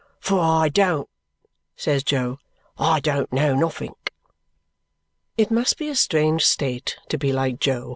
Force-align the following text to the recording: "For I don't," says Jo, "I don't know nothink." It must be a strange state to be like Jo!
"For 0.19 0.39
I 0.39 0.69
don't," 0.69 1.07
says 1.75 2.03
Jo, 2.03 2.39
"I 2.75 2.99
don't 2.99 3.31
know 3.31 3.53
nothink." 3.53 4.11
It 5.37 5.51
must 5.51 5.77
be 5.77 5.89
a 5.89 5.95
strange 5.95 6.43
state 6.43 6.97
to 7.09 7.19
be 7.19 7.31
like 7.31 7.59
Jo! 7.59 7.89